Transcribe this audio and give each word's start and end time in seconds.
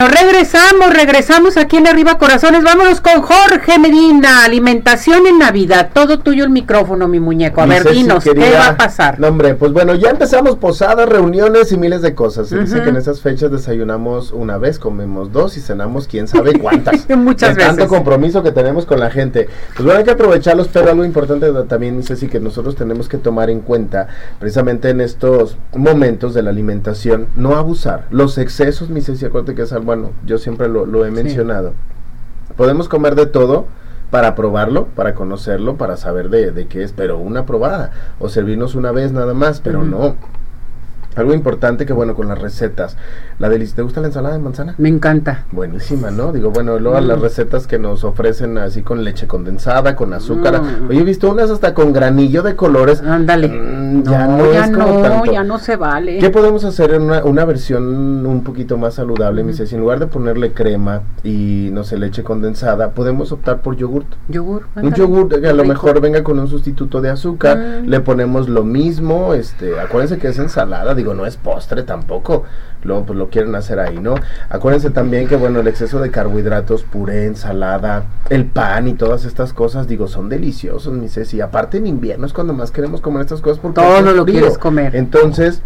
Regresamos, 0.00 0.94
regresamos 0.94 1.56
aquí 1.56 1.76
en 1.76 1.88
Arriba 1.88 2.18
Corazones. 2.18 2.62
Vámonos 2.62 3.00
con 3.00 3.20
Jorge 3.20 3.80
Medina, 3.80 4.44
alimentación 4.44 5.26
en 5.26 5.40
Navidad. 5.40 5.90
Todo 5.92 6.20
tuyo 6.20 6.44
el 6.44 6.50
micrófono, 6.50 7.08
mi 7.08 7.18
muñeco. 7.18 7.62
A 7.62 7.66
ver, 7.66 7.82
dinos, 7.82 8.22
¿qué 8.22 8.52
va 8.52 8.68
a 8.68 8.76
pasar? 8.76 9.18
No, 9.18 9.26
hombre, 9.26 9.56
pues 9.56 9.72
bueno, 9.72 9.96
ya 9.96 10.10
empezamos 10.10 10.54
posadas, 10.54 11.08
reuniones 11.08 11.72
y 11.72 11.78
miles 11.78 12.00
de 12.00 12.14
cosas. 12.14 12.48
Se 12.48 12.60
dice 12.60 12.80
que 12.80 12.90
en 12.90 12.96
esas 12.96 13.20
fechas 13.22 13.50
desayunamos 13.50 14.30
una 14.30 14.56
vez, 14.56 14.78
comemos 14.78 15.32
dos 15.32 15.56
y 15.56 15.60
cenamos 15.60 16.06
quién 16.06 16.28
sabe 16.28 16.56
cuántas. 16.60 17.10
Muchas 17.16 17.56
de 17.56 17.64
Tanto 17.64 17.88
compromiso 17.88 18.44
que 18.44 18.52
tenemos 18.52 18.86
con 18.86 19.00
la 19.00 19.10
gente. 19.10 19.48
Pues 19.74 19.84
bueno, 19.84 19.98
hay 19.98 20.04
que 20.04 20.12
aprovecharlos, 20.12 20.68
pero 20.68 20.90
algo 20.90 21.04
importante 21.04 21.50
también, 21.68 22.04
Ceci, 22.04 22.28
que 22.28 22.38
nosotros 22.38 22.76
tenemos 22.76 23.08
que 23.08 23.18
tomar 23.18 23.50
en 23.50 23.62
cuenta, 23.62 24.06
precisamente 24.38 24.90
en 24.90 25.00
estos 25.00 25.56
momentos 25.74 26.34
de 26.34 26.44
la 26.44 26.50
alimentación, 26.50 27.26
no 27.34 27.56
abusar. 27.56 28.06
Los 28.12 28.38
excesos, 28.38 28.90
mi 28.90 29.00
Ceci, 29.00 29.26
acuérdate 29.26 29.56
que 29.56 29.62
es 29.62 29.72
algo 29.72 29.87
bueno, 29.88 30.10
yo 30.26 30.36
siempre 30.36 30.68
lo, 30.68 31.06
he 31.06 31.10
mencionado. 31.10 31.72
Podemos 32.58 32.90
comer 32.90 33.14
de 33.14 33.24
todo 33.24 33.64
para 34.10 34.34
probarlo, 34.34 34.84
para 34.94 35.14
conocerlo, 35.14 35.78
para 35.78 35.96
saber 35.96 36.28
de, 36.28 36.66
qué 36.66 36.82
es, 36.82 36.92
pero 36.92 37.16
una 37.16 37.46
probada, 37.46 37.92
o 38.18 38.28
servirnos 38.28 38.74
una 38.74 38.92
vez 38.92 39.12
nada 39.12 39.32
más, 39.32 39.60
pero 39.60 39.84
no. 39.84 40.16
Algo 41.16 41.32
importante 41.32 41.86
que 41.86 41.94
bueno 41.94 42.14
con 42.14 42.28
las 42.28 42.38
recetas. 42.38 42.98
La 43.38 43.48
delicia, 43.48 43.76
¿te 43.76 43.82
gusta 43.82 44.02
la 44.02 44.08
ensalada 44.08 44.34
de 44.36 44.42
manzana? 44.42 44.74
Me 44.76 44.90
encanta. 44.90 45.46
Buenísima, 45.52 46.10
¿no? 46.10 46.32
Digo, 46.32 46.50
bueno, 46.50 46.78
luego 46.78 47.00
las 47.00 47.18
mm. 47.18 47.22
recetas 47.22 47.66
que 47.66 47.78
nos 47.78 48.04
ofrecen 48.04 48.58
así 48.58 48.82
con 48.82 49.02
leche 49.02 49.26
condensada, 49.26 49.96
con 49.96 50.12
azúcar. 50.12 50.62
Mm. 50.62 50.90
Oye, 50.90 51.00
he 51.00 51.04
visto 51.04 51.30
unas 51.30 51.48
hasta 51.50 51.72
con 51.72 51.94
granillo 51.94 52.42
de 52.42 52.56
colores. 52.56 53.00
Ándale. 53.00 53.48
Mm, 53.48 53.77
ya 54.04 54.26
no, 54.26 54.52
ya 54.52 54.66
no, 54.66 55.24
ya 55.24 55.44
no 55.44 55.58
se 55.58 55.76
vale. 55.76 56.18
¿Qué 56.18 56.30
podemos 56.30 56.64
hacer 56.64 56.92
en 56.92 57.02
una, 57.02 57.44
versión 57.44 58.26
un 58.26 58.42
poquito 58.44 58.76
más 58.76 58.94
saludable? 58.94 59.42
Me 59.42 59.52
dice, 59.52 59.74
en 59.74 59.80
lugar 59.80 59.98
de 59.98 60.06
ponerle 60.06 60.52
crema 60.52 61.02
y 61.22 61.70
no 61.72 61.84
sé, 61.84 61.98
leche 61.98 62.22
condensada, 62.22 62.90
podemos 62.90 63.32
optar 63.32 63.60
por 63.60 63.76
yogurt. 63.76 64.06
Yogur. 64.28 64.66
Un 64.76 64.94
yogur 64.94 65.40
que 65.40 65.48
a 65.48 65.52
lo 65.52 65.64
mejor 65.64 66.00
venga 66.00 66.22
con 66.22 66.38
un 66.38 66.48
sustituto 66.48 67.00
de 67.00 67.10
azúcar. 67.10 67.58
Le 67.84 68.00
ponemos 68.00 68.48
lo 68.48 68.64
mismo, 68.64 69.34
este, 69.34 69.78
acuérdense 69.80 70.18
que 70.18 70.28
es 70.28 70.38
ensalada, 70.38 70.94
digo 70.94 71.14
no 71.14 71.26
es 71.26 71.36
postre 71.36 71.82
tampoco. 71.82 72.44
Luego 72.84 73.06
pues 73.06 73.18
lo 73.18 73.28
quieren 73.28 73.54
hacer 73.56 73.80
ahí, 73.80 73.98
¿no? 73.98 74.14
Acuérdense 74.50 74.90
también 74.90 75.26
que 75.26 75.36
bueno, 75.36 75.60
el 75.60 75.66
exceso 75.66 76.00
de 76.00 76.10
carbohidratos, 76.10 76.84
puré, 76.84 77.26
ensalada, 77.26 78.04
el 78.30 78.46
pan 78.46 78.86
y 78.86 78.94
todas 78.94 79.24
estas 79.24 79.52
cosas, 79.52 79.88
digo, 79.88 80.06
son 80.06 80.28
deliciosos, 80.28 80.92
mi 80.92 81.08
Ceci. 81.08 81.40
Aparte 81.40 81.78
en 81.78 81.86
invierno 81.86 82.26
es 82.26 82.32
cuando 82.32 82.52
más 82.52 82.70
queremos 82.70 83.00
comer 83.00 83.22
estas 83.22 83.40
cosas 83.40 83.58
porque 83.58 83.77
todo 83.78 84.12
lo 84.14 84.24
quieres 84.24 84.58
comer. 84.58 84.96
Entonces, 84.96 85.62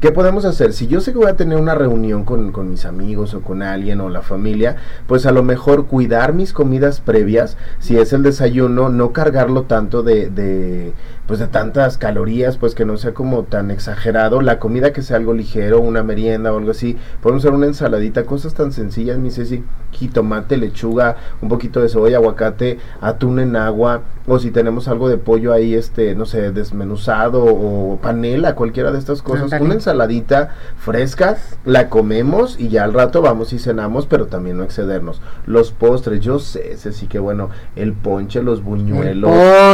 ¿Qué 0.00 0.12
podemos 0.12 0.44
hacer? 0.44 0.74
Si 0.74 0.88
yo 0.88 1.00
sé 1.00 1.12
que 1.12 1.18
voy 1.18 1.28
a 1.28 1.36
tener 1.36 1.56
una 1.56 1.74
reunión 1.74 2.24
con, 2.24 2.52
con, 2.52 2.68
mis 2.68 2.84
amigos 2.84 3.32
o 3.32 3.40
con 3.40 3.62
alguien 3.62 4.02
o 4.02 4.10
la 4.10 4.20
familia, 4.20 4.76
pues 5.06 5.24
a 5.24 5.32
lo 5.32 5.42
mejor 5.42 5.86
cuidar 5.86 6.34
mis 6.34 6.52
comidas 6.52 7.00
previas, 7.00 7.56
si 7.78 7.96
es 7.96 8.12
el 8.12 8.22
desayuno, 8.22 8.90
no 8.90 9.12
cargarlo 9.14 9.62
tanto 9.62 10.02
de, 10.02 10.28
de 10.28 10.92
pues 11.26 11.40
de 11.40 11.46
tantas 11.46 11.96
calorías, 11.96 12.58
pues 12.58 12.74
que 12.74 12.84
no 12.84 12.98
sea 12.98 13.14
como 13.14 13.44
tan 13.44 13.70
exagerado. 13.70 14.42
La 14.42 14.58
comida 14.58 14.92
que 14.92 15.00
sea 15.00 15.16
algo 15.16 15.32
ligero, 15.32 15.80
una 15.80 16.02
merienda 16.02 16.52
o 16.52 16.58
algo 16.58 16.72
así. 16.72 16.98
Podemos 17.22 17.42
hacer 17.42 17.54
una 17.54 17.66
ensaladita, 17.66 18.26
cosas 18.26 18.52
tan 18.52 18.72
sencillas, 18.72 19.16
mi 19.16 19.30
Ceci, 19.30 19.64
jitomate, 19.92 20.58
lechuga, 20.58 21.16
un 21.40 21.48
poquito 21.48 21.80
de 21.80 21.88
cebolla, 21.88 22.18
aguacate, 22.18 22.78
atún 23.00 23.40
en 23.40 23.56
agua, 23.56 24.02
o 24.26 24.38
si 24.38 24.50
tenemos 24.50 24.88
algo 24.88 25.08
de 25.08 25.18
pollo 25.18 25.52
ahí, 25.52 25.74
este, 25.74 26.14
no 26.14 26.26
sé, 26.26 26.50
desmenuzado 26.52 27.44
o 27.44 27.98
panela, 28.02 28.54
cualquiera 28.54 28.90
de 28.90 28.98
estas 28.98 29.22
cosas. 29.22 29.60
Una 29.60 29.74
ensaladita 29.74 30.54
fresca, 30.78 31.36
la 31.64 31.88
comemos 31.88 32.58
y 32.58 32.68
ya 32.68 32.84
al 32.84 32.92
rato 32.92 33.22
vamos 33.22 33.52
y 33.52 33.58
cenamos, 33.58 34.06
pero 34.06 34.26
también 34.26 34.56
no 34.56 34.64
excedernos. 34.64 35.20
Los 35.46 35.70
postres, 35.70 36.20
yo 36.20 36.38
sé, 36.38 36.76
Ceci, 36.76 37.06
que 37.06 37.18
bueno, 37.18 37.50
el 37.76 37.92
ponche, 37.92 38.42
los 38.42 38.62
buñuelos, 38.62 39.30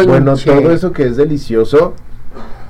bueno, 0.07 0.35
todo 0.37 0.71
eso 0.71 0.93
que 0.93 1.07
es 1.07 1.17
delicioso 1.17 1.95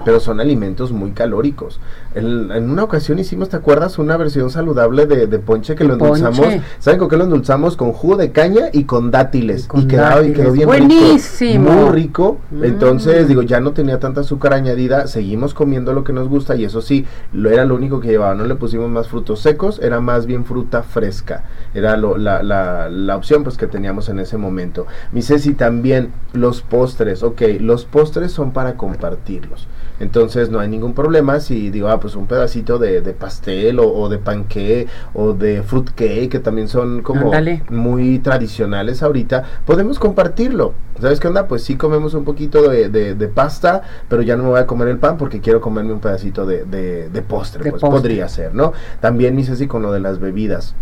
pero 0.05 0.21
son 0.21 0.41
alimentos 0.41 0.93
muy 0.93 1.13
calóricos. 1.13 1.81
en 2.15 2.71
una 2.71 2.85
ocasión 2.85 3.19
hicimos, 3.19 3.49
¿te 3.49 3.57
acuerdas? 3.57 3.99
Una 3.99 4.17
versión 4.17 4.51
saludable 4.51 5.07
de, 5.07 5.39
ponche 5.39 5.75
que 5.75 5.85
lo 5.85 5.95
endulzamos. 5.95 6.47
¿Saben 6.79 6.99
con 6.99 7.09
qué 7.09 7.17
lo 7.17 7.25
endulzamos? 7.25 7.77
Con 7.77 7.93
jugo 7.93 8.17
de 8.17 8.33
caña 8.33 8.67
y 8.73 8.85
con 8.85 9.11
dátiles. 9.11 9.69
Y, 9.75 9.87
quedó, 9.87 10.25
y 10.25 10.33
quedó 10.33 10.53
bien 10.53 10.67
Buenísimo. 10.67 11.73
Muy 11.73 11.91
rico. 11.91 12.39
Mm. 12.51 12.65
Entonces, 12.65 13.29
digo, 13.29 13.43
ya 13.43 13.61
no 13.61 13.73
tenía 13.73 13.99
tanta 13.99 14.21
azúcar 14.21 14.55
añadida. 14.55 15.07
Seguimos 15.07 15.55
comiendo 15.55 15.93
lo 15.93 16.05
que 16.05 16.13
nos 16.13 16.29
gusta 16.29 16.57
y 16.57 16.65
eso 16.65 16.83
sí, 16.83 17.07
lo 17.33 17.51
era 17.51 17.65
lo 17.65 17.75
único 17.75 18.01
que 18.01 18.09
llevaba. 18.09 18.35
No 18.35 18.45
le 18.45 18.55
pusimos 18.55 18.91
más 18.91 19.09
frutos 19.09 19.41
secos, 19.41 19.81
era 19.83 20.01
más 20.01 20.27
bien 20.27 20.45
fruta 20.45 20.83
fresca. 20.83 21.45
Era 21.75 21.97
la, 21.97 22.43
la, 22.43 22.89
la 22.89 23.17
opción 23.17 23.43
pues 23.45 23.57
que 23.57 23.67
teníamos 23.67 24.09
en 24.09 24.19
ese 24.19 24.37
momento. 24.37 24.87
Mi 25.13 25.23
Ceci 25.23 25.55
también, 25.55 26.13
los 26.33 26.63
postres. 26.63 27.23
Ok, 27.23 27.43
los 27.61 27.85
postres 27.85 28.33
son 28.33 28.53
para 28.53 28.77
compartirlos. 28.77 29.67
Entonces 30.01 30.51
no 30.51 30.59
hay 30.59 30.69
ningún 30.69 30.95
problema 30.95 31.41
si 31.41 31.71
digo, 31.71 31.89
ah, 31.89 32.01
pues 32.01 32.17
un 32.17 32.27
pedacito 32.27 32.79
de, 32.79 33.01
pastel 33.13 33.79
o, 33.79 34.09
de 34.09 34.19
panqué 34.19 34.87
o 35.15 35.33
de 35.33 35.63
fruit 35.63 35.91
cake, 35.91 36.29
que 36.29 36.39
también 36.39 36.69
son 36.69 37.03
como 37.03 37.31
muy 37.71 38.19
tradicionales 38.19 39.03
ahorita, 39.03 39.45
podemos 39.65 39.99
compartirlo. 39.99 40.75
¿Sabes 41.01 41.21
qué 41.21 41.29
onda? 41.29 41.49
Pues 41.49 41.63
sí 41.63 41.77
comemos 41.77 42.15
un 42.15 42.25
poquito 42.25 42.69
de, 42.69 43.31
pasta, 43.35 43.83
pero 44.09 44.23
ya 44.23 44.37
no 44.37 44.45
me 44.45 44.49
voy 44.51 44.61
a 44.61 44.67
comer 44.67 44.89
el 44.89 44.99
pan 44.99 45.17
porque 45.17 45.41
quiero 45.41 45.61
comerme 45.61 45.93
un 45.93 46.01
pedacito 46.01 46.47
de, 46.47 47.23
postre. 47.29 47.71
pues 47.71 47.81
podría 47.81 48.29
ser, 48.29 48.55
¿no? 48.55 48.73
También 49.01 49.39
hice 49.39 49.53
así 49.53 49.67
con 49.67 49.83
lo 49.83 49.93
de 49.93 50.01
las 50.01 50.19
bebidas. 50.19 50.75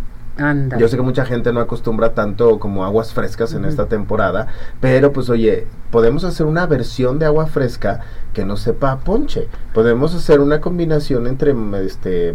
Yo 0.78 0.88
sé 0.88 0.96
que 0.96 1.02
mucha 1.02 1.24
gente 1.24 1.52
no 1.52 1.60
acostumbra 1.60 2.14
tanto 2.14 2.58
como 2.58 2.84
aguas 2.84 3.12
frescas 3.12 3.52
en 3.54 3.64
esta 3.64 3.86
temporada, 3.86 4.46
pero 4.80 5.12
pues 5.12 5.28
oye, 5.30 5.66
podemos 5.90 6.24
hacer 6.24 6.46
una 6.46 6.66
versión 6.66 7.18
de 7.18 7.26
agua 7.26 7.46
fresca 7.46 8.00
que 8.32 8.44
no 8.44 8.56
sepa 8.56 8.98
ponche. 8.98 9.48
Podemos 9.74 10.14
hacer 10.14 10.40
una 10.40 10.60
combinación 10.60 11.26
entre 11.26 11.54
este 11.84 12.34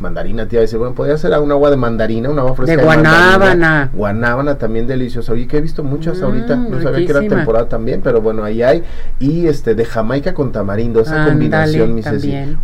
mandarina, 0.00 0.46
tía, 0.46 0.60
decir, 0.60 0.78
bueno, 0.78 0.94
podría 0.94 1.16
ser 1.16 1.38
un 1.38 1.50
agua 1.50 1.70
de 1.70 1.76
mandarina, 1.76 2.28
un 2.28 2.38
agua 2.38 2.54
fresca 2.54 2.76
de 2.76 2.82
guanábana. 2.82 3.90
guanábana 3.94 4.58
también 4.58 4.86
deliciosa. 4.86 5.32
Oye, 5.32 5.46
que 5.46 5.56
he 5.56 5.60
visto 5.60 5.82
muchas 5.82 6.20
mm, 6.20 6.24
ahorita, 6.24 6.56
no 6.56 6.82
sabía 6.82 7.06
que 7.06 7.12
era 7.12 7.20
temporada 7.20 7.68
también, 7.68 8.02
pero 8.02 8.20
bueno, 8.20 8.44
ahí 8.44 8.62
hay 8.62 8.84
y 9.18 9.46
este 9.46 9.74
de 9.74 9.84
Jamaica 9.84 10.34
con 10.34 10.52
tamarindo, 10.52 11.00
esa 11.00 11.26
combinación, 11.26 11.94
mi 11.94 12.02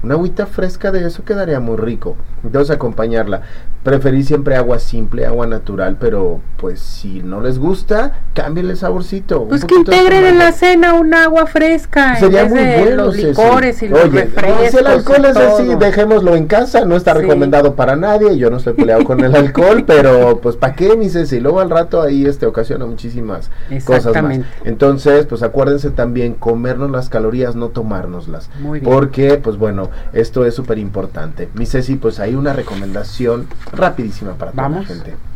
Una 0.02 0.14
agüita 0.14 0.46
fresca 0.46 0.92
de 0.92 1.06
eso 1.06 1.24
quedaría 1.24 1.60
muy 1.60 1.76
rico. 1.76 2.16
Entonces 2.44 2.74
acompañarla. 2.74 3.42
Preferí 3.82 4.22
siempre 4.22 4.56
agua 4.56 4.67
simple, 4.78 5.24
agua 5.24 5.46
natural, 5.46 5.96
pero 5.98 6.40
pues 6.58 6.80
si 6.80 7.22
no 7.22 7.40
les 7.40 7.58
gusta, 7.58 8.20
cámbienle 8.34 8.76
saborcito. 8.76 9.44
Pues 9.44 9.64
que 9.64 9.74
integren 9.74 10.24
en 10.24 10.38
la 10.38 10.52
cena 10.52 10.94
un 10.94 11.14
agua 11.14 11.46
fresca. 11.46 12.16
Sería 12.16 12.44
muy 12.44 12.58
bueno. 12.58 13.04
Los 13.06 13.16
licores 13.16 13.82
y 13.82 13.88
los 13.88 14.04
Oye, 14.04 14.24
refrescos. 14.24 14.70
Si 14.70 14.76
el 14.76 14.86
alcohol 14.86 15.24
es 15.24 15.36
así, 15.36 15.74
dejémoslo 15.78 16.36
en 16.36 16.46
casa, 16.46 16.84
no 16.84 16.96
está 16.96 17.14
recomendado 17.14 17.74
para 17.74 17.96
nadie. 17.96 18.36
Yo 18.36 18.50
no 18.50 18.58
estoy 18.58 18.74
peleado 18.74 19.04
con 19.04 19.20
el 19.24 19.34
alcohol, 19.34 19.84
pero 19.86 20.40
pues 20.40 20.56
¿para 20.56 20.74
qué, 20.74 20.96
mis 20.96 21.14
Y 21.32 21.40
luego 21.40 21.60
al 21.60 21.70
rato 21.70 22.02
ahí 22.02 22.26
este 22.26 22.46
ocasiona 22.46 22.86
muchísimas 22.86 23.50
cosas 23.84 24.22
más. 24.22 24.40
Entonces, 24.64 25.26
pues 25.26 25.42
acuérdense 25.42 25.90
también 25.90 26.34
comernos 26.34 26.90
las 26.90 27.08
calorías, 27.08 27.56
no 27.56 27.68
tomárnoslas. 27.68 28.50
Muy 28.60 28.80
bien. 28.80 28.92
Porque, 28.92 29.38
pues 29.38 29.56
bueno, 29.56 29.90
esto 30.12 30.44
es 30.44 30.54
súper 30.54 30.78
importante. 30.78 31.48
Mi 31.54 31.66
Ceci, 31.66 31.96
pues 31.96 32.20
hay 32.20 32.34
una 32.34 32.52
recomendación 32.52 33.46
rapidísima 33.72 34.32
para 34.34 34.52
toda 34.66 34.94
la. 34.94 35.27